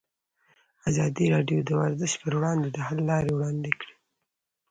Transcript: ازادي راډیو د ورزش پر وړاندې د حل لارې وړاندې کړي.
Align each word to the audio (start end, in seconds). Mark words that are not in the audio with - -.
ازادي 0.89 1.25
راډیو 1.35 1.59
د 1.63 1.69
ورزش 1.81 2.11
پر 2.21 2.31
وړاندې 2.37 2.69
د 2.71 2.77
حل 2.87 2.99
لارې 3.09 3.31
وړاندې 3.33 3.71
کړي. 3.79 3.93